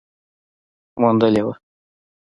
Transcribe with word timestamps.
موندلې 1.01 1.41
وه 1.47 1.53